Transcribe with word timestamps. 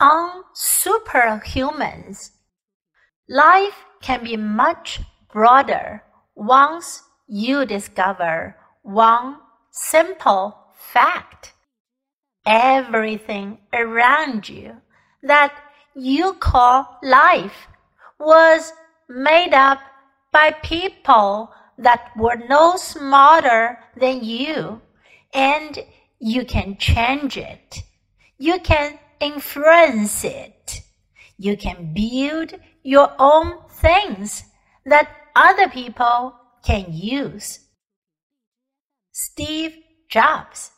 on 0.00 0.44
superhumans. 0.54 2.30
Life 3.28 3.84
can 4.00 4.24
be 4.24 4.36
much 4.36 5.00
broader 5.32 6.02
once 6.34 7.02
you 7.26 7.66
discover 7.66 8.56
one 8.82 9.36
simple 9.70 10.56
fact. 10.72 11.52
Everything 12.46 13.58
around 13.72 14.48
you 14.48 14.76
that 15.22 15.52
you 15.94 16.32
call 16.34 16.98
life 17.02 17.68
was 18.18 18.72
made 19.08 19.52
up 19.52 19.80
by 20.32 20.50
people 20.62 21.52
that 21.76 22.10
were 22.16 22.36
no 22.48 22.76
smarter 22.76 23.78
than 23.96 24.24
you, 24.24 24.80
and 25.34 25.78
you 26.18 26.44
can 26.44 26.76
change 26.76 27.36
it. 27.36 27.82
You 28.38 28.58
can 28.60 28.98
influence 29.20 30.24
it. 30.24 30.82
You 31.36 31.56
can 31.56 31.94
build 31.94 32.54
your 32.82 33.12
own 33.18 33.58
things 33.70 34.44
that 34.84 35.08
other 35.36 35.68
people 35.68 36.34
can 36.64 36.86
use. 36.90 37.60
Steve 39.12 39.76
Jobs. 40.08 40.70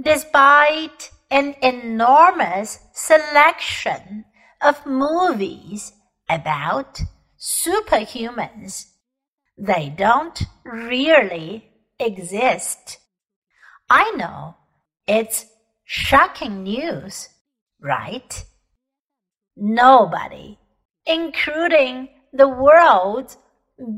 Despite 0.00 1.10
an 1.30 1.54
enormous 1.62 2.78
selection 2.92 4.24
of 4.60 4.86
movies 4.86 5.92
about 6.28 7.00
superhumans, 7.38 8.86
they 9.56 9.92
don't 9.96 10.42
really 10.64 11.70
exist. 11.98 12.98
I 13.88 14.10
know 14.12 14.56
it's 15.06 15.46
shocking 15.84 16.62
news, 16.62 17.28
right? 17.80 18.44
Nobody, 19.56 20.58
including 21.06 22.08
the 22.32 22.48
world's 22.48 23.36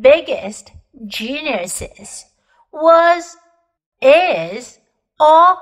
biggest 0.01 0.73
geniuses, 1.07 2.27
was, 2.73 3.37
is, 4.03 4.79
or 5.19 5.57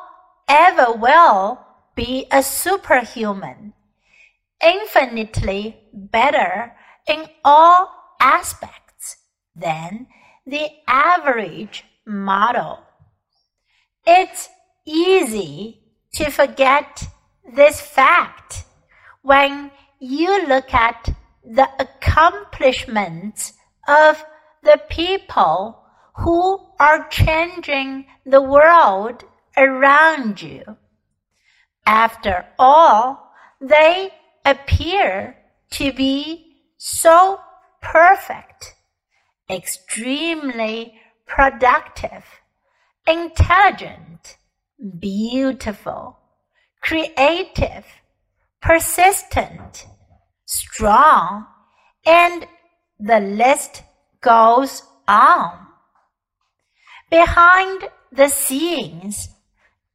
ever 0.49 0.93
will 0.93 1.61
be 1.95 2.27
a 2.33 2.43
superhuman, 2.43 3.73
infinitely 4.63 5.77
better 5.93 6.73
in 7.07 7.27
all 7.45 7.91
aspects 8.21 9.17
than 9.55 10.07
the 10.47 10.69
average 10.89 11.85
model. 12.07 12.81
It's 14.07 14.49
easy 14.85 15.84
to 16.15 16.31
forget 16.31 17.09
this 17.55 17.81
fact 17.81 18.65
when 19.23 19.71
you 19.99 20.47
look 20.47 20.73
at 20.73 21.09
the 21.45 21.69
accomplishments 21.79 23.53
of 23.89 24.25
the 24.63 24.81
people 24.89 25.83
who 26.17 26.61
are 26.79 27.09
changing 27.09 28.07
the 28.25 28.41
world 28.41 29.25
around 29.57 30.41
you. 30.41 30.63
After 31.87 32.47
all, 32.59 33.33
they 33.61 34.11
appear 34.45 35.37
to 35.73 35.93
be 35.93 36.57
so 36.77 37.41
perfect, 37.83 38.75
extremely 39.51 40.95
productive, 41.27 42.25
intelligent, 43.07 44.37
beautiful, 44.85 46.19
creative, 46.83 47.87
persistent, 48.61 49.87
strong, 50.45 51.47
and 52.05 52.47
the 52.99 53.21
list 53.21 53.83
goes 54.21 54.83
on. 55.09 55.67
Behind 57.11 57.89
the 58.13 58.29
scenes, 58.29 59.29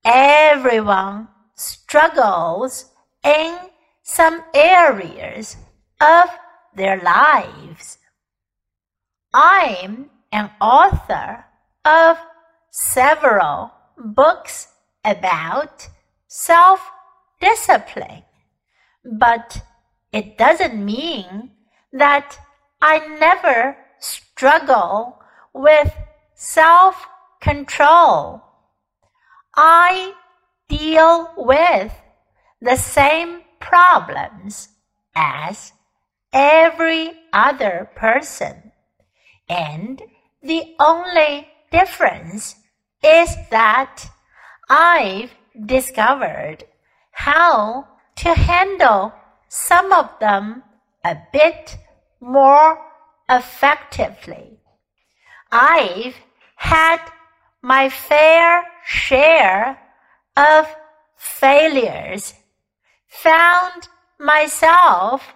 everyone 0.04 1.28
struggles 1.56 2.86
in 3.24 3.58
some 4.02 4.44
areas 4.54 5.58
of 6.02 6.30
their 6.76 7.02
lives. 7.02 7.98
I'm 9.34 10.10
an 10.32 10.50
author 10.60 11.46
of 11.86 12.18
several 12.72 13.72
books 13.98 14.68
about 15.04 15.88
self 16.28 16.90
discipline, 17.40 18.24
but 19.04 19.62
it 20.12 20.38
doesn't 20.38 20.84
mean 20.84 21.52
that 21.94 22.38
I 22.82 23.00
never 23.20 23.78
struggle 24.00 25.22
with 25.54 25.94
self 26.34 27.06
control. 27.42 28.42
I 29.56 30.14
deal 30.68 31.34
with 31.36 31.92
the 32.62 32.76
same 32.76 33.42
problems 33.60 34.70
as 35.16 35.74
every 36.32 37.12
other 37.34 37.90
person. 37.96 38.72
And 39.48 40.02
the 40.42 40.76
only 40.80 41.48
difference 41.72 42.56
is 43.04 43.36
that 43.50 44.06
I've 44.70 45.32
discovered 45.66 46.64
how 47.12 47.88
to 48.18 48.34
handle 48.36 49.14
some 49.48 49.92
of 49.92 50.10
them 50.20 50.64
a 51.04 51.18
bit 51.34 51.78
more 52.20 52.80
effectively. 53.30 54.60
I've 55.52 56.16
had 56.56 57.00
my 57.62 57.90
fair 57.90 58.66
share 58.86 59.80
of 60.38 60.68
failures, 61.18 62.34
found 63.08 63.90
myself 64.20 65.34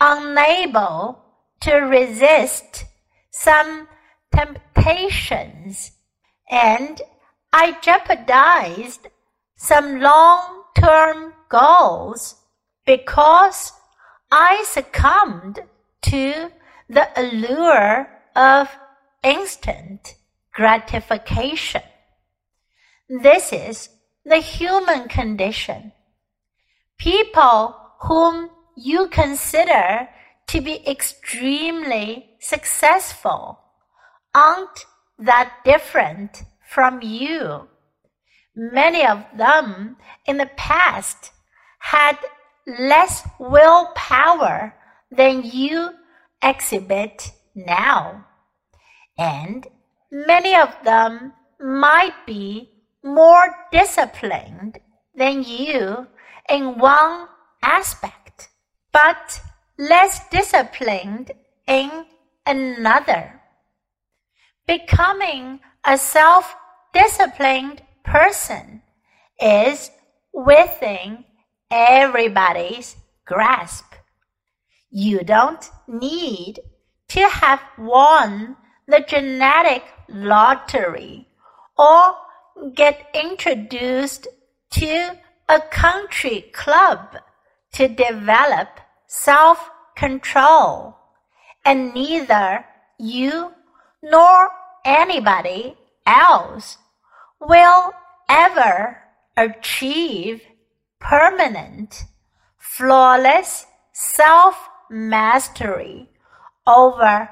unable 0.00 1.22
to 1.60 1.74
resist 1.74 2.84
some 3.30 3.88
temptations, 4.34 5.92
and 6.50 7.02
I 7.58 7.78
jeopardized 7.80 9.08
some 9.56 9.98
long 9.98 10.64
term 10.78 11.32
goals 11.48 12.34
because 12.84 13.72
I 14.30 14.62
succumbed 14.68 15.60
to 16.02 16.50
the 16.90 17.08
allure 17.16 18.10
of 18.36 18.68
instant 19.24 20.16
gratification. 20.52 21.80
This 23.08 23.54
is 23.54 23.88
the 24.26 24.36
human 24.36 25.08
condition. 25.08 25.92
People 26.98 27.74
whom 28.00 28.50
you 28.76 29.08
consider 29.08 30.10
to 30.48 30.60
be 30.60 30.86
extremely 30.86 32.36
successful 32.38 33.58
aren't 34.34 34.84
that 35.18 35.54
different 35.64 36.42
from 36.68 37.02
you. 37.02 37.68
Many 38.54 39.06
of 39.06 39.24
them 39.36 39.96
in 40.26 40.38
the 40.38 40.50
past 40.56 41.32
had 41.78 42.18
less 42.66 43.26
willpower 43.38 44.74
than 45.10 45.42
you 45.44 45.90
exhibit 46.42 47.32
now. 47.54 48.26
And 49.18 49.66
many 50.10 50.54
of 50.54 50.74
them 50.84 51.32
might 51.60 52.14
be 52.26 52.70
more 53.02 53.54
disciplined 53.70 54.78
than 55.14 55.42
you 55.42 56.06
in 56.48 56.78
one 56.78 57.28
aspect, 57.62 58.48
but 58.92 59.40
less 59.78 60.28
disciplined 60.28 61.32
in 61.66 62.06
another. 62.46 63.40
Becoming 64.66 65.60
a 65.86 65.96
self 65.96 66.54
disciplined 66.92 67.80
person 68.04 68.82
is 69.40 69.90
within 70.32 71.24
everybody's 71.70 72.96
grasp. 73.24 73.84
You 74.90 75.20
don't 75.20 75.70
need 75.86 76.58
to 77.08 77.28
have 77.28 77.60
won 77.78 78.56
the 78.88 79.04
genetic 79.06 79.84
lottery 80.08 81.28
or 81.78 82.16
get 82.74 83.06
introduced 83.14 84.26
to 84.70 85.18
a 85.48 85.60
country 85.70 86.50
club 86.52 87.16
to 87.74 87.86
develop 87.86 88.68
self 89.06 89.70
control, 89.94 90.96
and 91.64 91.94
neither 91.94 92.64
you 92.98 93.52
nor 94.02 94.50
anybody 94.86 95.76
else 96.06 96.78
will 97.40 97.92
ever 98.28 99.02
achieve 99.36 100.40
permanent 101.00 102.04
flawless 102.56 103.66
self 103.92 104.68
mastery 104.88 106.08
over 106.66 107.28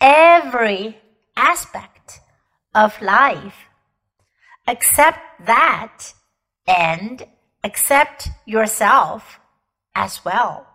every 0.00 0.98
aspect 1.36 2.20
of 2.74 3.00
life. 3.02 3.66
Accept 4.66 5.18
that 5.44 6.14
and 6.66 7.26
accept 7.64 8.28
yourself 8.46 9.40
as 9.94 10.24
well. 10.24 10.66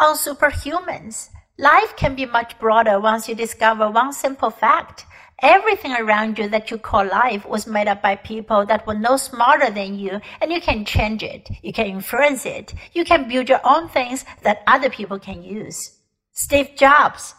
On 0.00 0.16
superhumans, 0.16 1.28
life 1.58 1.96
can 1.96 2.14
be 2.14 2.24
much 2.24 2.58
broader 2.58 3.00
once 3.00 3.28
you 3.28 3.34
discover 3.34 3.90
one 3.90 4.12
simple 4.12 4.50
fact. 4.50 5.04
Everything 5.42 5.92
around 5.92 6.38
you 6.38 6.48
that 6.48 6.70
you 6.70 6.78
call 6.78 7.06
life 7.06 7.46
was 7.46 7.66
made 7.66 7.86
up 7.86 8.02
by 8.02 8.16
people 8.16 8.66
that 8.66 8.86
were 8.86 8.94
no 8.94 9.16
smarter 9.16 9.70
than 9.70 9.98
you, 9.98 10.20
and 10.40 10.50
you 10.50 10.60
can 10.60 10.84
change 10.84 11.22
it. 11.22 11.48
You 11.62 11.72
can 11.72 11.86
influence 11.86 12.44
it. 12.46 12.74
You 12.92 13.04
can 13.04 13.28
build 13.28 13.48
your 13.48 13.60
own 13.64 13.88
things 13.88 14.24
that 14.42 14.62
other 14.66 14.90
people 14.90 15.18
can 15.18 15.42
use. 15.42 15.98
Steve 16.32 16.70
Jobs. 16.76 17.34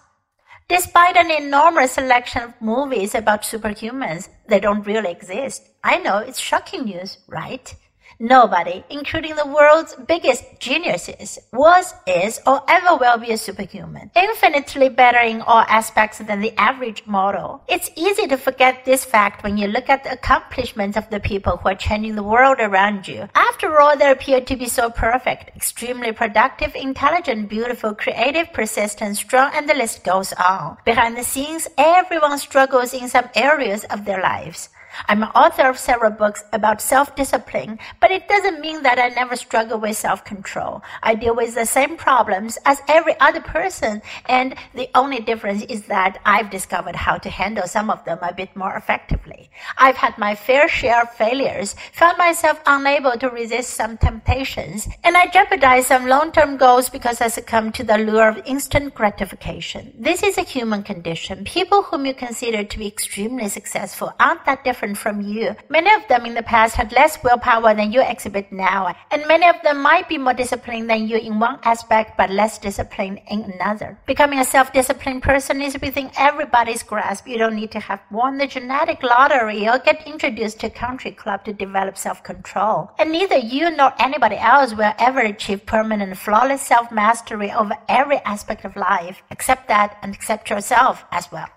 Despite 0.70 1.18
an 1.18 1.32
enormous 1.32 1.94
selection 1.94 2.44
of 2.44 2.62
movies 2.62 3.16
about 3.16 3.42
superhumans, 3.42 4.30
they 4.48 4.60
don't 4.60 4.86
really 4.86 5.12
exist. 5.12 5.64
I 5.84 5.98
know 5.98 6.20
it's 6.20 6.40
shocking 6.40 6.86
news, 6.86 7.18
right? 7.28 7.74
Nobody, 8.22 8.84
including 8.90 9.38
the 9.38 9.48
world's 9.48 9.96
biggest 9.96 10.44
geniuses, 10.60 11.40
was, 11.54 11.94
is, 12.06 12.42
or 12.46 12.62
ever 12.68 12.98
will 12.98 13.18
be 13.18 13.32
a 13.32 13.38
superhuman. 13.38 14.12
Infinitely 14.14 14.90
better 14.90 15.20
in 15.20 15.40
all 15.40 15.64
aspects 15.70 16.18
than 16.18 16.42
the 16.42 16.54
average 16.60 17.04
model. 17.06 17.64
It's 17.70 17.90
easy 17.96 18.28
to 18.28 18.36
forget 18.36 18.84
this 18.84 19.06
fact 19.06 19.42
when 19.42 19.58
you 19.58 19.68
look 19.68 19.88
at 19.88 20.04
the 20.04 20.12
accomplishments 20.12 20.98
of 20.98 21.10
the 21.10 21.22
people 21.22 21.56
who 21.56 21.70
are 21.70 21.76
changing 21.76 22.16
the 22.16 22.24
world 22.24 22.58
around 22.60 23.08
you. 23.08 23.30
After 23.36 23.80
all, 23.80 23.96
they 23.96 24.12
appear 24.12 24.42
to 24.42 24.56
be 24.58 24.68
so 24.68 24.90
perfect, 24.90 25.56
extremely 25.56 26.12
productive, 26.12 26.76
intelligent, 26.76 27.48
beautiful, 27.48 27.96
creative, 27.96 28.52
persistent, 28.52 29.16
strong, 29.16 29.52
and 29.54 29.70
the 29.70 29.76
list 29.76 30.04
goes 30.04 30.34
on. 30.34 30.76
Behind 30.84 31.16
the 31.16 31.24
scenes, 31.24 31.70
everyone 31.78 32.38
struggles 32.38 32.94
in 32.94 33.08
some 33.08 33.30
areas 33.34 33.86
of 33.86 34.04
their 34.04 34.22
lives. 34.22 34.68
I'm 35.08 35.24
an 35.24 35.30
author 35.30 35.68
of 35.70 35.78
several 35.78 36.12
books 36.12 36.44
about 36.54 36.82
self-discipline, 36.82 37.80
but 38.00 38.12
it 38.12 38.28
doesn't 38.28 38.62
mean 38.62 38.84
that 38.84 39.00
I 39.00 39.10
never 39.10 39.36
struggle 39.36 39.80
with 39.80 39.98
self-control. 39.98 40.82
I 41.04 41.16
deal 41.16 41.36
with 41.36 41.56
the 41.56 41.66
same 41.66 41.98
problems 41.98 42.58
as 42.66 42.82
every 42.88 43.20
other 43.20 43.42
person, 43.42 44.02
and 44.28 44.56
the 44.74 44.90
only 44.96 45.20
difference 45.20 45.64
is 45.64 45.86
that 45.88 46.20
I've 46.26 46.50
discovered 46.50 46.96
how 46.96 47.18
to 47.18 47.30
handle 47.30 47.68
some 47.68 47.90
of 47.90 48.04
them 48.06 48.20
a 48.22 48.34
bit 48.34 48.56
more 48.56 48.76
effectively. 48.76 49.50
I've 49.78 49.98
had 49.98 50.18
my 50.18 50.36
fair 50.36 50.68
share 50.68 51.04
of 51.04 51.14
failures, 51.14 51.76
found 51.94 52.18
myself 52.18 52.60
unable 52.66 53.18
to 53.20 53.30
resist 53.30 53.72
some 53.72 53.98
temptations, 53.98 54.88
and 55.04 55.16
I 55.16 55.28
jeopardized 55.28 55.88
some 55.88 56.08
long-term 56.08 56.58
goals 56.58 56.90
because 56.90 57.22
I 57.22 57.28
succumbed 57.28 57.76
to 57.76 57.84
the 57.84 57.98
lure 57.98 58.30
of 58.30 58.42
instant 58.46 58.96
gratification. 58.96 59.94
This 59.98 60.24
is 60.24 60.38
a 60.38 60.44
human 60.44 60.84
condition. 60.84 61.44
People 61.44 61.84
whom 61.84 62.06
you 62.06 62.14
consider 62.14 62.64
to 62.64 62.78
be 62.78 62.88
extremely 62.88 63.50
successful 63.50 64.14
aren't 64.20 64.46
that 64.46 64.64
different 64.64 64.79
different 64.80 64.98
from 64.98 65.20
you. 65.20 65.54
Many 65.70 65.92
of 65.94 66.08
them 66.08 66.26
in 66.26 66.36
the 66.36 66.44
past 66.44 66.76
had 66.76 66.94
less 66.94 67.22
willpower 67.22 67.76
than 67.76 67.92
you 67.92 68.02
exhibit 68.02 68.50
now, 68.50 68.96
and 69.12 69.28
many 69.28 69.46
of 69.46 69.62
them 69.62 69.82
might 69.82 70.08
be 70.08 70.18
more 70.18 70.34
disciplined 70.34 70.90
than 70.90 71.06
you 71.06 71.18
in 71.18 71.38
one 71.38 71.60
aspect 71.64 72.16
but 72.18 72.30
less 72.30 72.58
disciplined 72.58 73.20
in 73.30 73.42
another. 73.42 73.98
Becoming 74.06 74.40
a 74.40 74.46
self-disciplined 74.46 75.22
person 75.22 75.62
is 75.62 75.78
within 75.82 76.12
everybody's 76.18 76.82
grasp. 76.82 77.28
You 77.28 77.38
don't 77.38 77.56
need 77.56 77.72
to 77.72 77.82
have 77.82 78.00
won 78.10 78.38
the 78.38 78.48
genetic 78.48 79.04
lottery 79.04 79.68
or 79.68 79.80
get 79.80 80.08
introduced 80.08 80.62
to 80.62 80.68
a 80.68 80.70
country 80.70 81.12
club 81.12 81.44
to 81.44 81.52
develop 81.52 81.98
self-control. 81.98 82.92
And 83.00 83.12
neither 83.12 83.38
you 83.38 83.70
nor 83.76 83.92
anybody 84.00 84.38
else 84.38 84.74
will 84.74 84.94
ever 84.98 85.20
achieve 85.20 85.66
permanent 85.66 86.18
flawless 86.18 86.62
self-mastery 86.62 87.52
over 87.52 87.76
every 87.90 88.20
aspect 88.20 88.64
of 88.64 88.78
life. 88.78 89.24
Accept 89.30 89.68
that 89.68 89.98
and 90.02 90.16
accept 90.16 90.50
yourself 90.50 91.04
as 91.12 91.30
well. 91.34 91.50